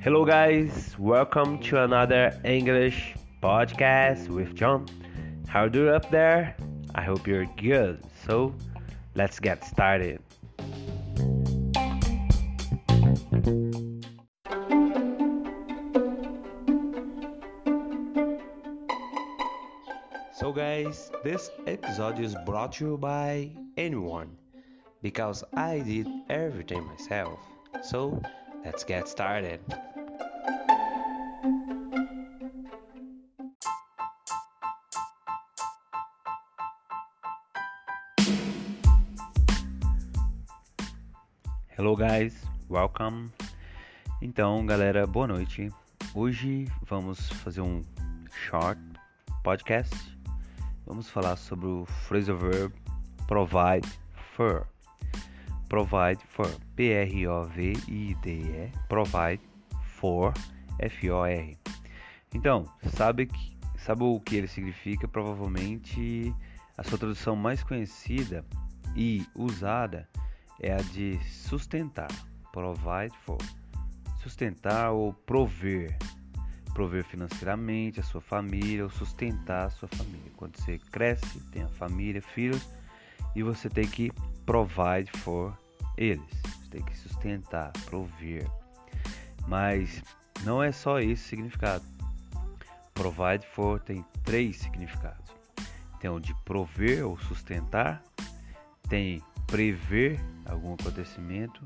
[0.00, 4.86] Hello, guys, welcome to another English podcast with John.
[5.46, 6.56] How do you up there?
[6.94, 8.02] I hope you're good.
[8.26, 8.54] So,
[9.14, 10.22] let's get started.
[20.32, 24.38] So, guys, this episode is brought to you by anyone
[25.04, 27.38] because I did everything myself.
[27.82, 28.22] So,
[28.64, 29.60] let's get started.
[41.76, 42.32] Hello guys,
[42.70, 43.30] welcome.
[44.22, 45.70] Então, galera, boa noite.
[46.14, 47.82] Hoje vamos fazer um
[48.48, 48.80] short
[49.42, 49.94] podcast.
[50.86, 52.72] Vamos falar sobre o phrasal verb
[53.26, 53.86] provide
[54.34, 54.73] for.
[55.74, 59.42] Provide for, P R O V I D E, provide
[59.82, 60.32] for,
[60.78, 61.58] F O R.
[62.32, 65.08] Então, sabe que sabe o que ele significa?
[65.08, 66.32] Provavelmente
[66.78, 68.44] a sua tradução mais conhecida
[68.94, 70.08] e usada
[70.60, 72.06] é a de sustentar,
[72.52, 73.38] provide for,
[74.22, 75.98] sustentar ou prover,
[76.72, 80.30] prover financeiramente a sua família ou sustentar a sua família.
[80.36, 82.64] Quando você cresce, tem a família, filhos,
[83.34, 84.12] e você tem que
[84.46, 85.52] provide for
[85.96, 88.50] eles, tem que sustentar, prover.
[89.46, 90.02] Mas
[90.42, 91.84] não é só esse significado.
[92.92, 95.34] Provide for tem três significados.
[96.00, 98.02] Tem o de prover ou sustentar,
[98.88, 101.62] tem prever algum acontecimento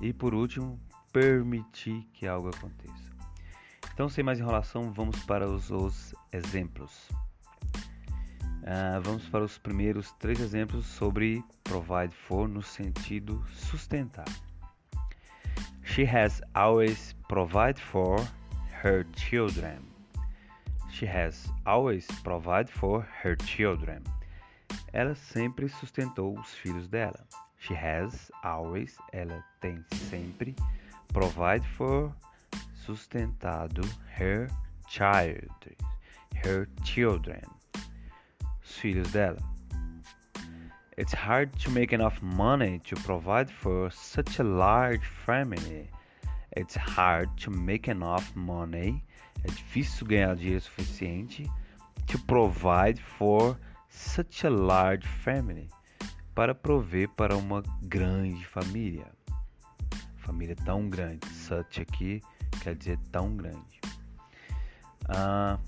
[0.00, 0.78] e por último
[1.12, 3.16] permitir que algo aconteça.
[3.92, 7.08] Então, sem mais enrolação, vamos para os, os exemplos.
[8.66, 14.26] Uh, vamos para os primeiros três exemplos sobre provide for no sentido sustentar.
[15.84, 18.18] She has always provided for
[18.82, 19.78] her children.
[20.90, 24.02] She has always provided for her children.
[24.92, 27.24] Ela sempre sustentou os filhos dela.
[27.58, 30.56] She has always, ela tem sempre,
[31.12, 32.12] provide for,
[32.74, 33.82] sustentado
[34.18, 34.48] her
[34.88, 35.50] child,
[36.44, 37.42] her children,
[38.76, 39.38] filhos dela.
[40.98, 45.90] It's hard to make enough money to provide for such a large family.
[46.56, 49.04] It's hard to make enough money.
[49.44, 51.44] É difícil ganhar dinheiro suficiente
[52.06, 53.58] to provide for
[53.90, 55.68] such a large family
[56.34, 59.06] para prover para uma grande família.
[60.16, 61.26] Família tão grande.
[61.28, 62.22] Such aqui
[62.62, 63.80] quer dizer tão grande.
[65.08, 65.60] Uh,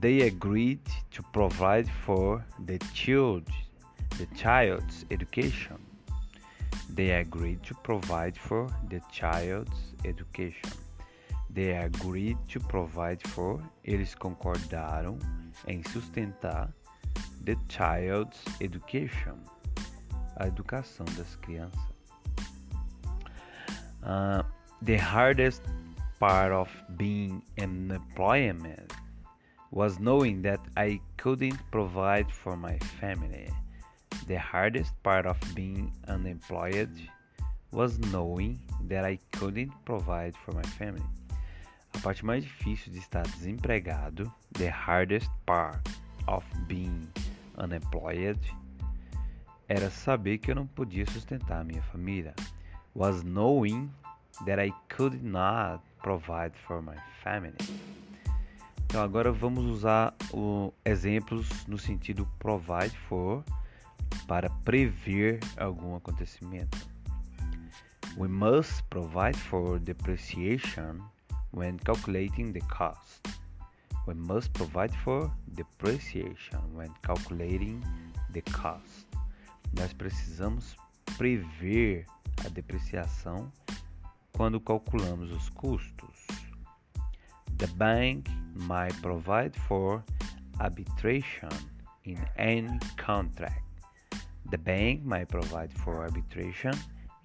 [0.00, 0.80] they agreed
[1.10, 3.44] to provide for the child,
[4.18, 5.78] the child's education.
[6.94, 10.70] They agreed to provide for the child's education.
[11.50, 13.62] They agreed to provide for.
[13.84, 15.18] Eles concordaram
[15.66, 16.72] em sustentar
[17.44, 19.36] the child's education,
[20.36, 21.92] a educação das crianças.
[24.02, 24.42] Uh,
[24.80, 25.62] the hardest
[26.18, 28.92] part of being in employment
[29.72, 33.48] was knowing that I couldn't provide for my family.
[34.26, 36.90] The hardest part of being unemployed
[37.72, 41.02] was knowing that I couldn't provide for my family.
[41.94, 45.80] A parte mais difícil de estar desempregado, the hardest part
[46.28, 47.08] of being
[47.56, 48.38] unemployed
[49.68, 52.34] era saber que eu não podia sustentar a minha família.
[52.94, 53.90] Was knowing
[54.44, 57.56] that I could not provide for my family.
[58.92, 63.42] Então agora vamos usar o, exemplos no sentido provide for
[64.28, 66.76] para prever algum acontecimento.
[68.18, 71.00] We must provide for depreciation
[71.54, 73.26] when calculating the cost.
[74.06, 77.80] We must provide for depreciation when calculating
[78.34, 79.08] the cost.
[79.74, 80.76] Nós precisamos
[81.16, 82.04] prever
[82.44, 83.50] a depreciação
[84.32, 86.26] quando calculamos os custos.
[87.56, 90.02] The bank might provide for
[90.60, 91.50] arbitration
[92.04, 93.62] in any contract.
[94.50, 96.74] The bank might provide for arbitration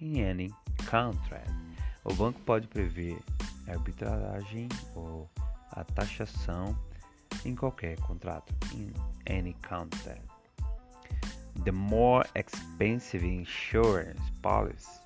[0.00, 0.50] in any
[0.86, 1.50] contract.
[2.04, 3.18] O banco pode prever
[3.68, 5.28] arbitragem ou
[5.72, 6.76] a taxação
[7.44, 8.92] em qualquer contrato, in
[9.26, 10.22] any contract.
[11.64, 15.00] The more expensive insurance policy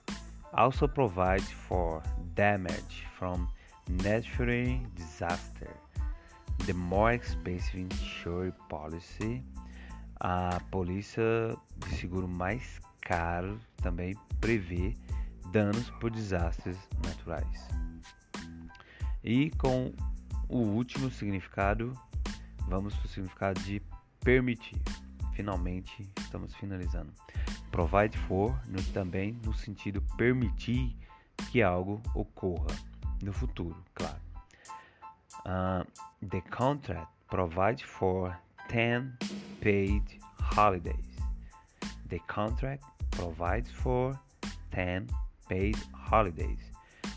[0.54, 2.02] also provides for
[2.34, 3.48] damage from
[3.88, 5.70] natural disaster.
[6.66, 9.42] The more expensive insurance policy,
[10.20, 11.22] a polícia
[11.78, 14.94] de seguro mais caro também prever
[15.50, 17.68] danos por desastres naturais.
[19.24, 19.92] E com
[20.48, 21.92] o último significado,
[22.68, 23.82] vamos para o significado de
[24.20, 24.80] permitir.
[25.34, 27.12] Finalmente, estamos finalizando.
[27.72, 30.96] Provide for no, também no sentido permitir
[31.50, 32.76] que algo ocorra
[33.20, 34.21] no futuro, claro.
[35.44, 35.82] Uh,
[36.30, 38.36] the contract provides for
[38.68, 39.16] 10
[39.60, 40.02] paid
[40.38, 40.94] holidays.
[42.08, 44.18] The contract provides for
[44.72, 45.08] 10
[45.48, 46.58] paid holidays.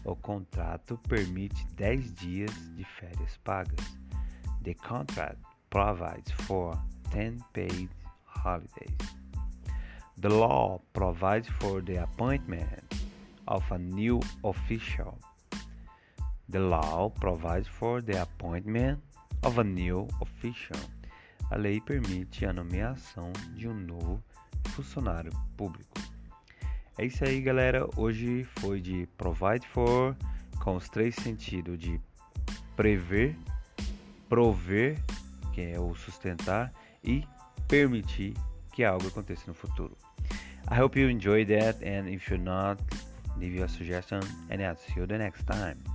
[0.06, 3.98] O contrato permite 10 dias de férias pagas.
[4.64, 5.38] The contract
[5.70, 6.78] provides for
[7.12, 7.90] 10 paid
[8.24, 8.98] holidays.
[10.18, 12.96] The law provides for the appointment
[13.48, 15.20] of a new official.
[16.50, 19.00] The law provides for the appointment
[19.44, 20.80] of a new official.
[21.52, 24.24] A lei permite a nomeação de um novo
[24.70, 26.00] funcionário público.
[26.98, 27.88] É isso aí, galera.
[27.98, 30.16] Hoje foi de provide for
[30.60, 32.00] com os três sentidos de
[32.76, 33.38] prever,
[34.30, 34.98] prover,
[35.54, 37.28] que é o sustentar, e
[37.68, 38.34] permitir
[38.72, 39.96] que algo aconteça no futuro.
[40.72, 42.82] I hope you enjoyed that, and if you're not,
[43.38, 45.95] leave your suggestion, and I'll see you the next time.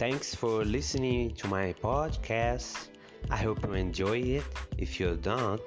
[0.00, 2.88] Thanks for listening to my podcast.
[3.28, 4.44] I hope you enjoy it.
[4.78, 5.60] If you don't,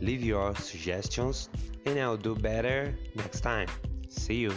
[0.00, 1.48] leave your suggestions
[1.84, 3.68] and I'll do better next time.
[4.08, 4.52] See you.